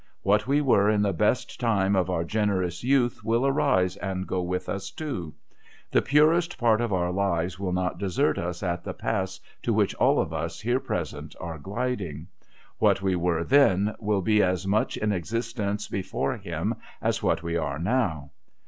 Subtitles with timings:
[0.23, 4.41] What we were in the best time of our generous youth will arise and go
[4.41, 5.35] with us too.
[5.91, 9.93] The purest part of our lives will not desert us at the pass to which
[9.93, 12.27] all of us here present are gliding.
[12.79, 17.55] What we were then, will be as much in existence before Him, as what we
[17.55, 18.31] are now.'